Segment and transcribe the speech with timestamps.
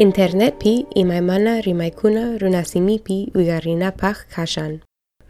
[0.00, 4.80] Internetpi imaymana rimaykuna runasimipi uygarinapaq kashan.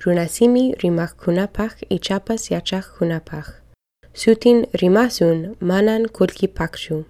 [0.04, 3.47] Runasimi rimakkunapaq ichapas yachaqkunapaq.
[4.15, 7.04] Sutin rimasun manan kulki kulkipaqchu.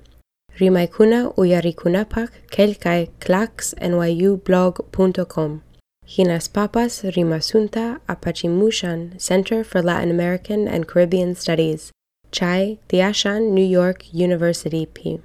[0.61, 5.61] Rimaykuna uyarikunapaq kelkay clacksnyublog.com.
[6.07, 11.91] Hinas papas rimasunta apachimushan Center for Latin American and Caribbean Studies.
[12.31, 15.19] Chai Tiashan New York University P.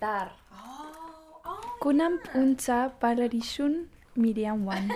[0.00, 0.32] Dar.
[1.80, 4.90] Kunam untsa pararishun miriam wan.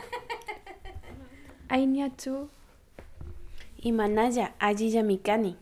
[1.71, 2.51] Ainia tu.
[3.83, 5.55] Imanaya ajilla mikani.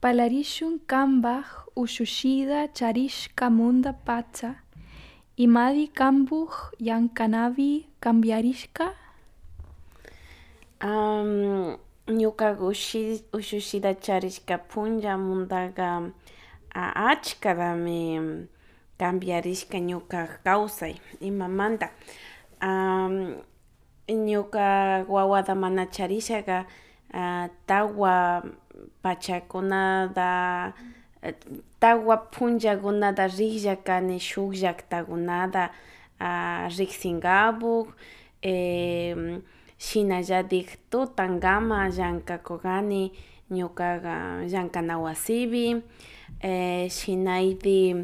[0.00, 1.44] Palarishun kambaj
[1.76, 4.54] usushida charish kamunda pacha
[5.36, 9.07] Imadi kambuch yan kanavi kambiarishka.
[10.80, 16.12] Um, ñuka ushi, ushushida charishka punlla mundaga
[16.72, 18.46] a achkadami
[18.98, 21.90] cambiarishka ñuka kawsay imamanta
[22.62, 23.34] um,
[24.08, 26.64] ñuka wawata mana charishaka
[27.12, 28.42] uh, tawa
[29.02, 30.72] pachakunata
[31.22, 31.34] eh,
[31.80, 35.70] tawa punllakunata rikllakani shuk llaktakunata
[36.20, 37.94] uh, riksinkapuk
[38.42, 39.40] eh,
[39.78, 43.12] shinallatik tutankama llankakukani
[43.50, 45.76] ñukaga llankana wasipi
[46.40, 47.96] eh, shinaytik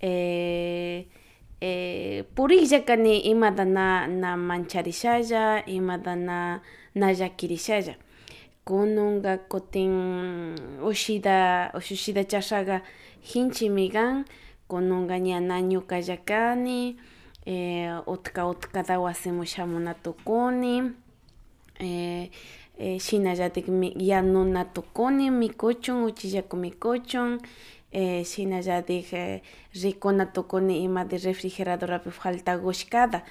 [0.00, 1.04] eh,
[1.60, 6.60] eh, puriklakani imata na, na mancharishalla imata na,
[6.94, 7.94] na llakirishalla
[8.64, 12.82] kununka kutin ushida ushushida chashaga
[13.20, 14.24] hinchimi kan
[14.68, 16.96] kununka ñana ñukalla kani
[17.46, 19.46] eh, utka utkata wasimun
[23.00, 27.40] shinallatik mi- yanuna tukuni mikuchun uchillaku mikuchun
[27.92, 29.40] eh, shinallatik eh,
[29.82, 33.22] rikuna tukuni imati refrigeradorapi faltakushkata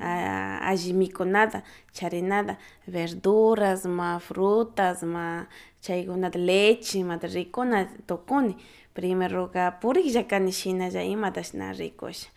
[0.00, 1.62] ah, alli mikunata
[1.92, 2.56] charinata
[2.88, 5.46] verduras ma frutas ma
[5.80, 8.56] chaykunata leche imata rikuna tukuni
[8.94, 12.28] primeroka puriklla kani shinalla imatash na rikusha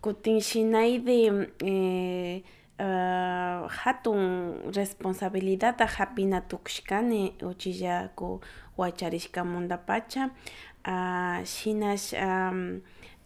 [0.00, 8.40] kutin shinaydi eh, ah, hatun responsabilidadta hapina tukushkani uchillaku
[8.76, 10.30] wacharishka mundapacha
[10.84, 12.80] ah, shinash am,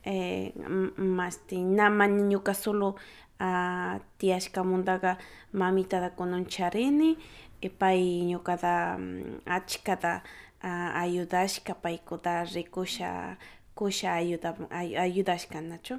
[0.04, 0.52] eh,
[0.96, 2.94] masti namani ñuka solo
[3.40, 5.18] ah, tiyashkamantaka
[5.52, 7.16] mamitata kunan charini
[7.62, 8.98] y pay ñukata
[9.46, 10.22] achkata
[10.62, 13.36] ah, ayudashka paykuta rikusha
[13.74, 15.98] kusha ayuda ay- ayudashkanachu.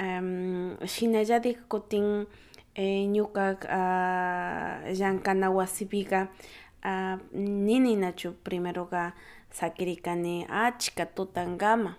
[0.00, 2.26] Um, shinallatik kutin
[2.74, 6.28] eh, ñuka ah, llankana wasipika
[6.82, 9.12] ah, nininachu primeroka
[9.50, 11.94] sakirikani achka tutankama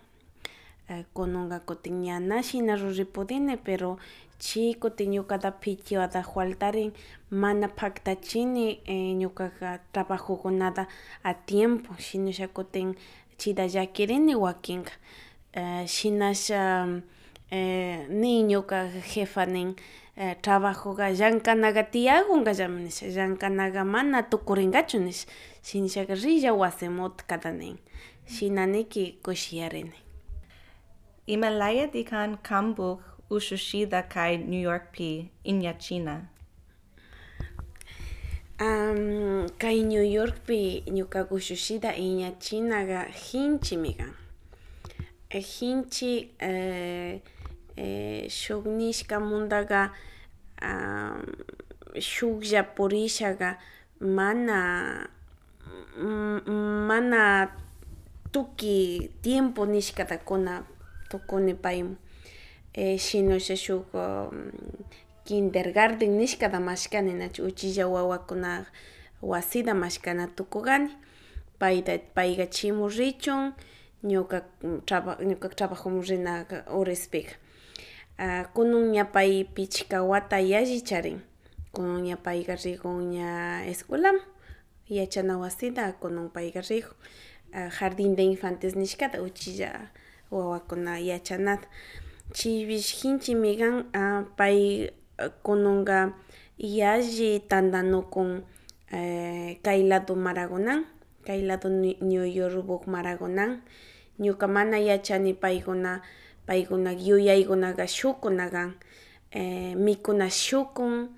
[0.89, 3.97] eh, kununka kutin ñana shina ruripudini pero
[4.39, 6.91] chi kutin ñukata phichiwata faltarin
[7.31, 10.88] mana paktachini eh, ñukaka trabajokunata
[11.23, 12.95] a tiempo shinasha kutin
[13.38, 14.91] chita llakirini wakinka.
[15.53, 16.88] Eh, shinasha
[17.57, 18.79] eh, niño ka
[19.13, 19.69] jefanin
[20.17, 25.23] eh, trabajoga llankanaga tiyakunga llamanisa llankanaga mana tukurinkachu nish
[25.67, 27.77] shinishaka rilla wasimota katanin
[28.33, 30.03] shinaniki kushiyarini
[31.27, 32.99] Himalaya dikan kambuk
[33.31, 36.27] ushushida kai New York pi iñachina.
[38.59, 44.11] Um, kai New York pi ñuka ushushida iñachinaga hinchi migan.
[45.31, 47.21] Hinchi eh,
[48.29, 49.91] shuk nishka mundaga
[50.61, 51.25] um,
[52.00, 53.57] shuklla purishaga
[54.00, 55.07] mana
[55.97, 57.50] mana
[58.31, 60.63] tuki tiempo nishkatakuna
[61.09, 61.97] tukuni paymun.
[62.73, 62.97] Eh,
[65.25, 66.59] kindergarten nishkata
[69.73, 70.89] mashkana tukugani.
[71.59, 73.53] Payta payqa chimu richun
[74.03, 74.42] ñuka
[75.21, 76.83] ñuka uh,
[78.54, 81.21] kunun ña pay pichka wata yalli charin
[81.74, 84.21] kunun ña payqa rikun ña escuelaman
[84.89, 86.95] yachana wasita kunun rikun
[87.54, 89.92] uh, jardín de infantes nishkata uchilla
[90.31, 91.68] wawakuna yachanata
[92.33, 94.89] chipish hinchimi kan uh, pay
[95.19, 96.13] uh, kununqa
[96.57, 98.44] yalli tantanukun
[98.94, 100.86] eh, kay lado marakunan
[101.25, 103.62] kay lado New York marakunan
[104.21, 106.01] ñuka mana yachani paykuna
[106.48, 108.74] paykuna yuyaykunaqa shukkuna kan
[109.31, 111.10] eh, mikuna shukun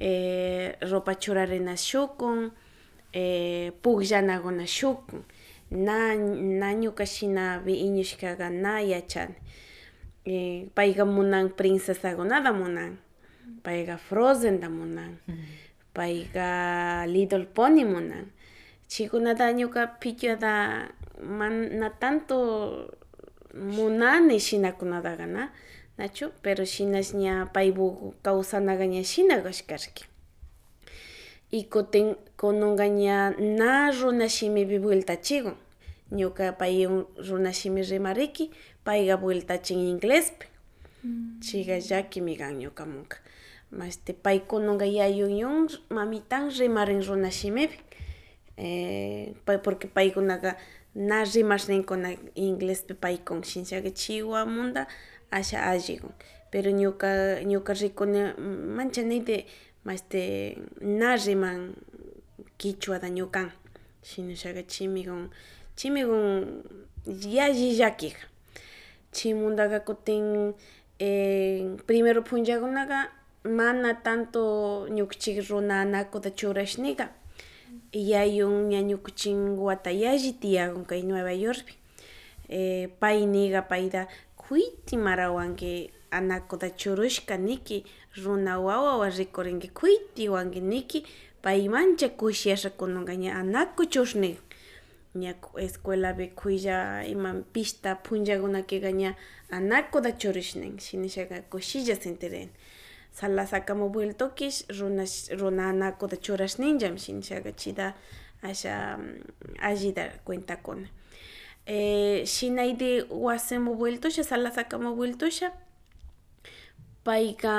[0.00, 2.50] eh, ropa churarina shukun
[3.12, 5.22] eh, pukllanakuna shukun
[5.70, 9.34] na na ñuka shinapi iñushkaqa na yachani
[10.26, 12.98] eh, payqa munan princesakunata munan
[13.64, 15.18] payqa frozenta munan
[15.94, 18.26] payqa little pony munan.
[18.88, 20.88] Chaykunata ñuka pichuata
[21.22, 22.90] mana tanto
[23.54, 25.52] munani shinakunataqa na
[25.98, 30.04] nachu pero shinash ña paypuk kawsanaqa ña shina kashkarka
[31.50, 35.54] y kutin kununqa ña na runa shimipi vueltachikun
[36.10, 36.86] ñuka pay
[37.28, 38.50] runa shimi rimariki
[38.84, 40.46] payqa vueltachin inglespi
[41.46, 43.16] chayqa llakimi kan ñukamunqa
[43.70, 47.78] mashti paykununqa yayuyun mamitan rimarin runa shimipi
[48.56, 49.34] eh,
[49.64, 50.56] porque paykunaqa
[50.94, 54.86] na rimarninkuna inglespi paykun shinshaka chiwamunda
[55.30, 56.12] asha allikun
[56.50, 58.20] pero ñuka ñuka rikuni
[58.76, 59.36] manchaniyta
[59.84, 61.74] mashti na riman
[62.58, 63.50] kichwata ñukan.
[64.02, 65.30] Shinashaka chimikun
[65.76, 66.62] chimikun
[67.06, 68.16] yalli llakik
[69.12, 70.52] chaymantaka kutin
[70.98, 72.98] eh, primero punllakunaqa
[73.58, 74.42] mana tanto
[74.96, 77.08] ñukanchik runa anakuta churashnika
[77.94, 81.72] yayun ña ñukanchik wata yalli tiyakun kay Nueva Yorkpi
[82.48, 87.84] eh, pay niga payta kuyti marawanki anakuta churushka niki
[88.22, 91.06] runa wawawan rikurinki kuyti wanki niki
[91.42, 94.38] paymancha kushiyasha kunanka ña anakuy chushnik
[95.14, 95.34] ña
[95.66, 99.10] escuelapi kuylla ima pishta punllakunakiqa ña
[99.50, 101.94] anakuta churishnin shinashaka kushilla
[103.18, 105.04] sala sakamun vueltokish runa
[105.40, 107.86] runa anakuta churashninllami shinashaka chita
[108.42, 108.98] asha
[109.68, 110.88] allita cuentakuna
[111.66, 112.90] eh, shinayta
[113.26, 115.48] wasimun vueltusha sala sakamun vueltusha
[117.04, 117.54] payka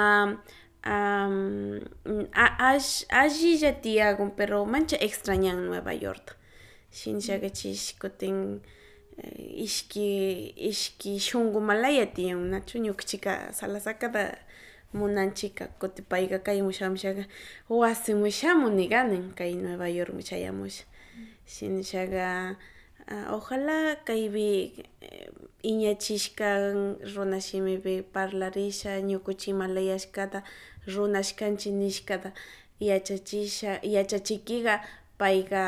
[0.94, 1.80] um,
[2.34, 6.34] allilla tiyakun pero mancha extrañan Nueva Yorkta
[6.92, 8.38] shinashakachish kutin
[9.66, 10.10] ishki
[10.69, 14.24] ishki shunkumalaya tiyan nachu ñukanchika salasakata
[14.94, 15.68] munanchika
[16.74, 17.26] shamushaka
[17.70, 20.84] wasimun shamun niganin kay Nueva Yorkmun chayamusha
[21.48, 22.56] shinashaka
[23.30, 24.74] ojalá kaypi
[25.64, 26.74] iñachishka
[27.16, 30.44] runa shimipi parlarisha ñukanchik imalayashkata
[30.88, 32.31] runashkanchik nishkata
[32.80, 34.81] yachachisha yachachikika
[35.18, 35.62] payka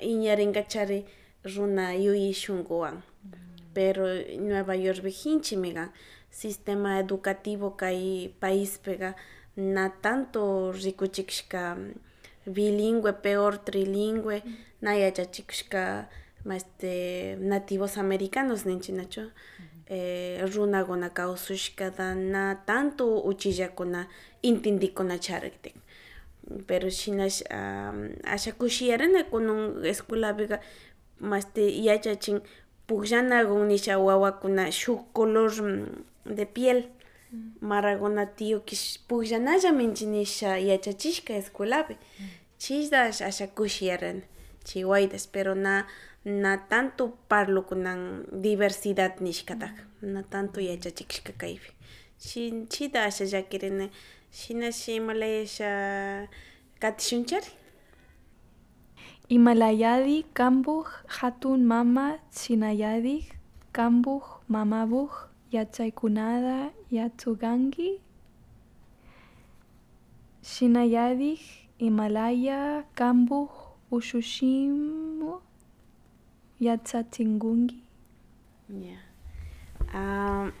[0.00, 1.04] iñarinkachari
[1.44, 3.02] runa yuyay shunkuwan
[3.74, 4.06] pero
[4.38, 5.90] Nueva Yorkpi shinchimi kan
[6.30, 9.14] sistema educativo kay paispiqa
[9.56, 11.76] na tanto rikuchikushka
[12.46, 14.42] bilingüe peor trilingüe
[14.80, 16.08] na yachachikushka
[16.44, 19.30] mashti nativos americanos ninchik nachu
[19.86, 24.06] eh, runakuna kawsashkata na tanto uchillakuna
[24.42, 25.74] intendikunacharik
[26.66, 30.58] pero shinash um, asha kushiyarini kunan escuelapiqa
[31.20, 32.40] mashti yachachin
[32.86, 35.50] pukllanakun nisha wawakuna shuk color
[36.24, 36.88] de piel.
[37.60, 41.94] Marakuna tiyukish pukllanallaminchik nisha yachachishka escuelapi
[42.58, 44.22] chishna asha kushiyarini
[44.64, 45.86] chay waytash pero na
[46.24, 51.70] na tanto parlukunan diversidad nishkataka na tanto yachachikushka kaypi
[52.18, 53.90] chin chita asha llakirini
[54.32, 55.70] shinash imalayasha
[56.80, 57.50] katishunchari
[59.30, 63.30] Imalayadi kanpuk hatun mama shinayadik
[63.72, 68.00] kanpuk mamapuk yachaykunata yachunkanki
[70.42, 71.40] shinayadik
[71.78, 73.50] Himalaya kanpuk
[73.90, 75.40] ushushimu
[76.60, 77.78] yachachinkunki
[78.68, 79.00] yeah.
[79.94, 80.52] um,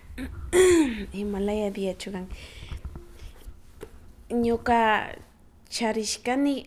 [1.12, 2.36] Himalaya yachunkanki
[4.30, 4.78] ñuka
[5.68, 6.66] charishkani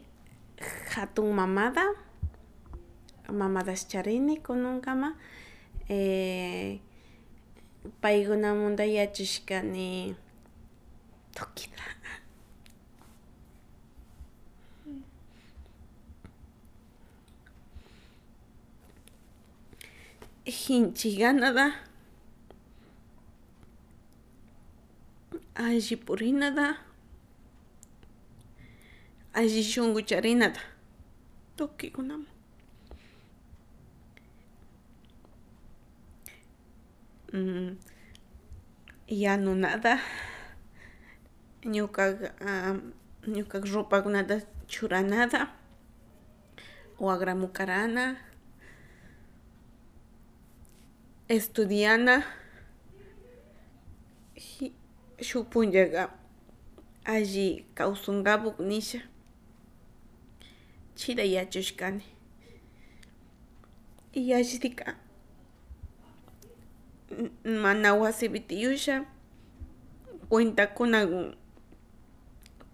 [0.96, 1.86] hatun mamata
[3.32, 5.16] mamatash charini kununkama
[5.90, 6.80] eh,
[8.02, 10.16] paikunamunta yachashkani
[11.36, 11.84] tokina
[20.46, 21.66] Hinchi ganada
[25.56, 26.68] alli purinata
[29.34, 30.62] alli shunkucharinata
[31.58, 32.33] tokikunamun
[37.34, 37.78] mm,
[39.08, 39.94] yanunata
[41.74, 42.04] ñuka
[42.48, 42.78] um,
[43.36, 44.36] ñuka rupakunata
[44.72, 45.40] churanata
[47.06, 48.04] wagramukarana
[51.36, 52.16] estudiana.
[55.28, 56.04] Shuk punllaqa
[57.14, 57.48] alli
[57.78, 59.00] kawsankapuk nisha.
[60.96, 62.04] Chida yachushkani
[64.14, 65.03] yashdika mana wasipi
[68.48, 69.06] tiyusha
[70.30, 71.36] cuentakunawan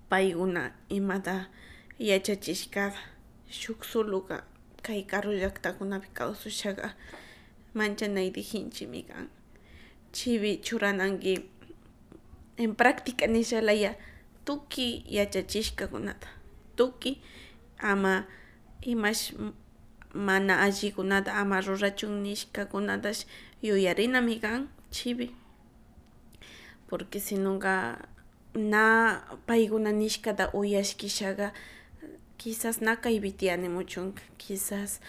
[0.09, 1.47] paykuna imata
[1.99, 2.97] yachachishkata
[3.49, 4.43] shuk suluka
[4.81, 6.95] kay karu llaqtakunapi kawsashaka
[7.77, 9.27] manchanayrijinchimi kan
[10.15, 11.33] chiwi churananki
[12.57, 13.91] en práctica nishalaya
[14.45, 16.27] tukuy yachachishkakunata
[16.77, 17.15] tukuy
[17.77, 18.25] ama
[18.81, 19.33] imash
[20.13, 23.25] mana allikunata ama rurachun nishkakunatash
[23.61, 25.35] yuyarinami kan chiwi
[26.89, 27.99] porque sinonka
[28.55, 31.53] na paykuna nishkata uyashkishaka
[32.39, 34.99] quizas na kaypi tiyanimuchunka quizas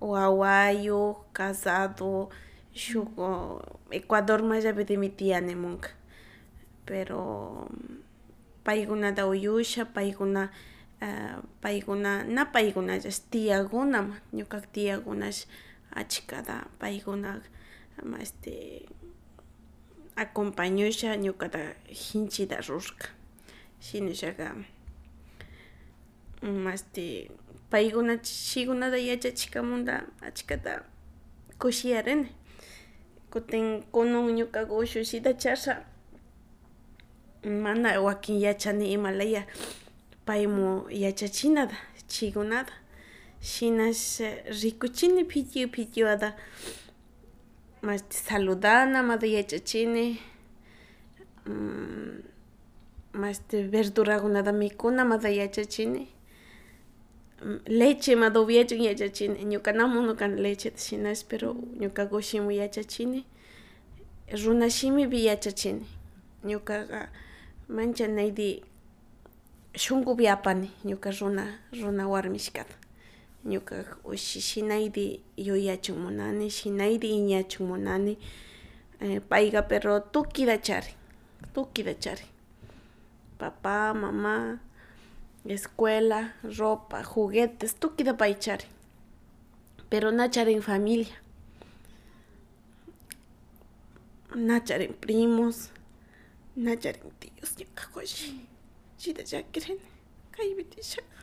[0.00, 2.28] wawayuq casado
[2.72, 3.12] shuk
[3.90, 5.90] Ecuador mayllapitimi tiyanimunka
[6.86, 7.68] pero
[8.64, 10.48] paykunata uyusha paykuna
[11.60, 15.44] paykuna na paykunallash tiyakunaman ñuka tiyakunash
[15.94, 17.40] achkata paykuna
[18.04, 18.86] mashti
[20.16, 23.08] acompañusha ñukata shinchita rurka
[23.80, 24.46] shinashaka
[26.42, 27.30] mashti
[27.70, 29.94] paykuna chaykunata yachachishkamanta
[30.28, 30.72] achkata
[31.60, 32.28] kushiyarini
[33.30, 35.84] kutin kunan ñuka ushushita charsha
[37.44, 39.46] mana wakin yachani imalaya
[40.26, 41.76] paymun yachachinata
[42.08, 42.72] chaykunata
[43.40, 44.20] shinash
[44.62, 46.36] rikuchini pityu pityuwata
[47.82, 50.18] mashti saludanamanta yachachini.
[53.12, 56.08] Mashti verdurakunata mikunamanta yachachini.
[57.66, 59.44] Lechemanta upyachun yachachini.
[59.44, 63.24] Ñuka na munarkani lecheta shinash pero ñuka kushimun yachachini.
[64.44, 65.86] Runa shimipi yachachini.
[66.44, 67.08] Ñukaka
[67.68, 68.62] manchanaydi
[69.74, 72.74] shunkupi apani ñuka runa runa warmishkata
[73.44, 78.18] ñuka ushi shinaydi yuyachun munani shinaydi iñachun munani
[79.28, 80.94] payka pero tukita charin
[81.54, 82.28] tukita charin
[83.38, 84.60] papa mama
[85.44, 88.68] escuela ropa juguetes tukita pay charin
[89.90, 91.16] pero na charin familia.
[94.36, 95.70] Na charin primos
[96.54, 98.46] na charin tíos ñuka kushi
[98.98, 99.80] chita llakirini
[100.34, 101.16] kaypi tiyashaka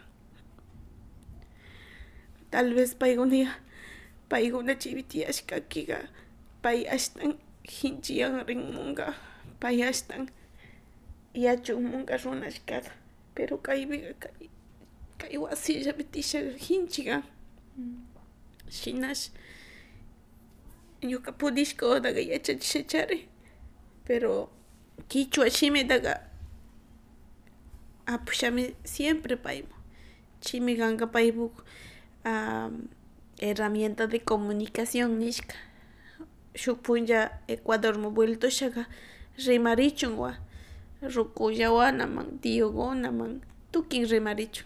[2.51, 3.55] tal vez paykuna
[4.29, 5.97] paykuna chaypi tiyashkakika
[6.63, 7.31] pay ashtan
[7.63, 9.07] hinchiyan rinmunka
[9.61, 10.23] pay ashtan
[11.33, 12.91] yachunmunka runashkata
[13.35, 14.49] pero kaypika kay
[15.19, 17.23] kay wasillapi tiyashaka hinchi kan
[18.77, 19.23] shinash
[21.09, 21.85] ñuka pudishka
[22.31, 23.19] yachachishachari
[24.05, 24.49] pero
[25.09, 26.13] kichwa shimitaka
[28.05, 29.77] apushami siempre paymun
[30.41, 31.07] chaymi kanka
[32.27, 32.89] paypuk
[33.39, 35.55] herramienta de comunicación nishka.
[36.55, 38.87] Shuk punlla Ecuadormun vueltushaka
[39.45, 40.37] rimarichunwa
[41.01, 43.41] rukullawanaman tiokunaman
[43.71, 44.65] tukuy rimarichun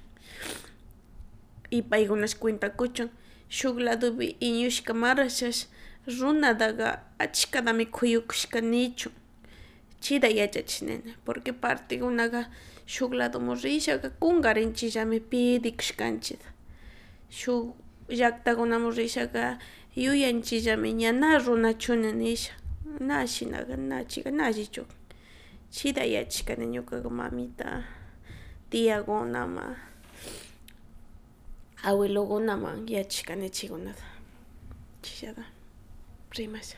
[1.70, 3.10] y paykunash cuentakuchun
[3.50, 5.68] shuk ladopi iñushka marashash
[6.08, 9.12] runataka achkata mikhuyukushka nichun.
[10.00, 12.50] Chayta yachachinini porque partekunaka
[12.86, 16.39] shuk ladomun rishaka kungarinchikllami pidikushkanchik
[17.31, 17.65] shuk
[18.17, 19.43] llaktakunamun rishaka
[19.95, 22.53] yuyanchikllami ña na runachuni nisha
[23.00, 25.00] na shinaka na chayka na allichu kan
[25.71, 27.83] chayta yachashkani ñukaka mamita
[28.69, 29.75] tiakunaman
[31.88, 34.05] abuelokunaman yachashkani chaykunata
[35.03, 35.43] chayllata
[36.38, 36.77] rimasha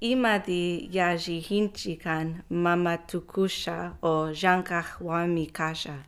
[0.00, 6.06] Imadi yallijinchik kan mama tukusha o llank'aq wami kasha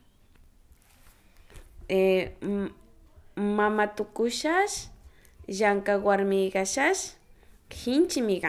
[1.90, 2.30] eh,
[3.36, 4.88] mama tukushash
[5.48, 7.02] llank'aq warmi kashash
[7.70, 8.40] hinchimi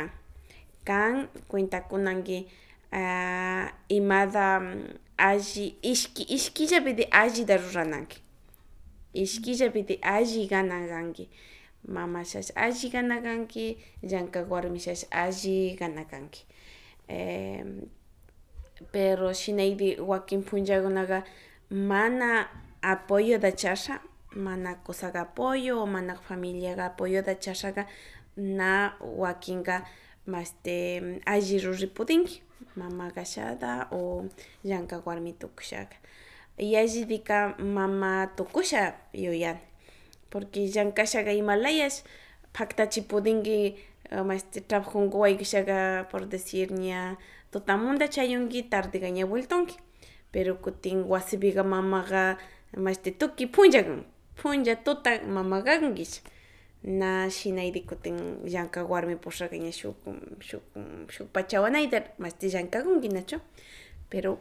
[0.86, 2.48] kan cuentakunanki
[2.94, 4.62] uh, imata
[5.18, 8.20] alli ishki ishkillapiti allita rurananki
[9.14, 11.30] ishkillapiti alli gana kanki
[11.88, 16.46] mamashash alli gana kanki llank'aq warmishash alli gana kanki
[17.08, 17.64] eh,
[18.92, 21.24] pero shinaydi wakin punllakunaka
[21.70, 22.48] mana
[22.82, 24.00] apoyota chasha
[24.36, 27.86] mana kusaka apoyo o mana familiaga apoyota chashaka
[28.38, 29.84] na wakinka
[30.28, 32.42] mashti alli ruripudinki
[32.76, 34.26] mama kashata o
[34.64, 35.96] llank'aq warmi tukushaka.
[36.58, 39.60] Yallitika mama tukusha yuyani
[40.30, 42.04] porque llankashaka imalayash
[42.54, 43.76] paktachipudinki
[44.26, 47.18] mashti trabajonkuwaykashaka por decir ña
[47.52, 49.76] tutamunta chayunki tardeka ña vueltonki
[50.32, 52.38] pero kutin wasipiqa mamaqa
[52.78, 56.22] mashti tuki punlla kan punlla tuta mama kankish
[56.84, 59.98] na shinayri kutin llanka warmi pushaqa ña shuk
[60.40, 60.64] shuk
[61.10, 63.38] shuk pachawanayta mashti llankakunki nachu
[64.10, 64.40] pero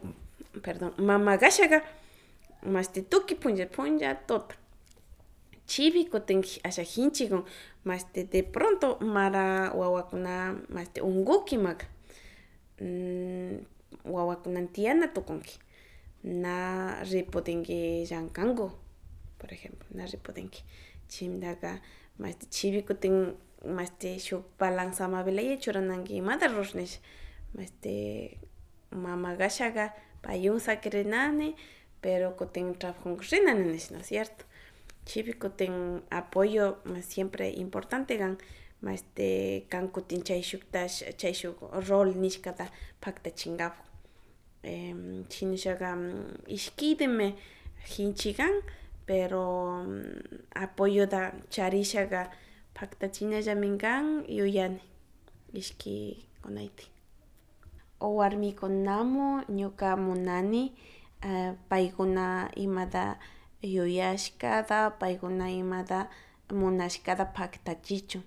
[0.63, 1.81] perdón mama kashaqa
[2.63, 4.55] mashti tuki punlla punlla tuta
[5.67, 7.43] chibi kutin asha hinchikun
[7.85, 11.85] mashti de pronto mara wawakuna mashti unkukimaqa
[12.81, 13.55] mm,
[14.05, 15.59] wawakunan tiyana tukunki
[16.23, 18.71] na riputinki llankanku
[19.39, 20.61] por ejemplo na riputinki
[21.09, 21.79] chimnaqa
[22.19, 23.35] mashti chibi kutin
[23.65, 26.99] mashti shuk balanzamapilaya churananki imata rurnish
[27.57, 28.37] mashti
[28.91, 31.55] mama kashaqa payunsaq rinani
[32.01, 34.45] pero kutin trabajanku rinani nish no es cierto
[35.05, 36.65] chibi kutin apoyo
[37.01, 38.37] siempre importante kan
[38.81, 41.57] mashti kan kutin chay shuktash chay shuk
[41.89, 42.65] rol nishkata
[43.03, 43.90] paktachinkapak um,
[45.29, 45.89] chinishaqa
[46.47, 47.35] ishkidinmi
[47.97, 48.53] hinchikan
[49.05, 49.83] pero
[50.55, 52.29] apoyoda charishaqa
[52.77, 54.05] paktachinallamin kan
[54.37, 54.81] yuyani
[55.53, 56.83] ishkikunayta
[57.99, 60.63] warmikunamun ñuka munani
[61.25, 63.17] uh, paykuna imata
[63.63, 66.09] yuyashkata paykuna imata
[66.53, 68.23] munashkata paktachichun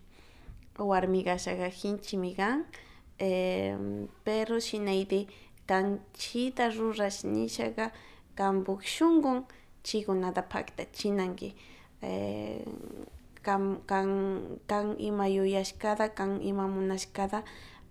[0.79, 2.65] warmi kashaqa shinchimi kan
[3.19, 3.77] eh,
[4.25, 5.27] pero shinayri
[5.67, 7.91] Kanchita rurashnishaka
[8.37, 9.45] kanpukshunkun
[9.83, 11.55] chaykunata paktachinanki
[12.03, 12.65] eh,
[13.43, 14.09] kan kan
[14.67, 17.43] kan ima yuyashkata kan ima munashkata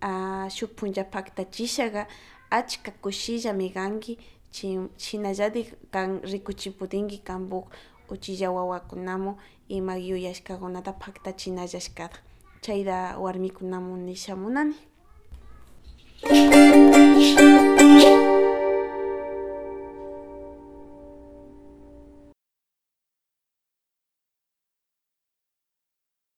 [0.02, 2.08] ah, shuk punlla paktachishaka
[2.52, 4.18] achka kushillami kanki
[4.52, 7.74] chin shinallatik kan rikuchiputinki kanpuk
[8.10, 9.36] uchilla wawakunamun
[9.70, 12.18] ima yuyashkakunata paktachinallashkata
[12.62, 14.76] chayta warmikunamun nishamunani.